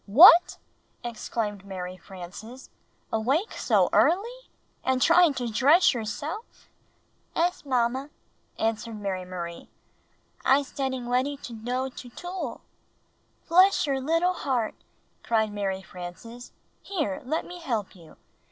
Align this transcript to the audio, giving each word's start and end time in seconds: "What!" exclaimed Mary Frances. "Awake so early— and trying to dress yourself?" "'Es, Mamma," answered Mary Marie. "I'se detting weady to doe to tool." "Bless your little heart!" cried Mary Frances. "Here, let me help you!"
"What!" 0.07 0.57
exclaimed 1.03 1.63
Mary 1.63 1.95
Frances. 1.95 2.71
"Awake 3.13 3.51
so 3.51 3.87
early— 3.93 4.49
and 4.83 4.99
trying 4.99 5.35
to 5.35 5.45
dress 5.47 5.93
yourself?" 5.93 6.67
"'Es, 7.35 7.63
Mamma," 7.67 8.09
answered 8.57 8.99
Mary 8.99 9.25
Marie. 9.25 9.69
"I'se 10.43 10.71
detting 10.71 11.05
weady 11.07 11.37
to 11.43 11.53
doe 11.53 11.89
to 11.89 12.09
tool." 12.09 12.61
"Bless 13.47 13.85
your 13.85 14.01
little 14.01 14.33
heart!" 14.33 14.73
cried 15.21 15.53
Mary 15.53 15.83
Frances. 15.83 16.51
"Here, 16.81 17.21
let 17.23 17.45
me 17.45 17.59
help 17.59 17.95
you!" 17.95 18.17